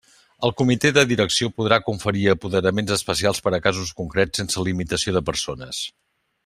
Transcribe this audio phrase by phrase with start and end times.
[0.47, 5.27] El Comité de Direcció podrà conferir apoderaments especials per a casos concrets sense limitació de
[5.33, 5.89] persones.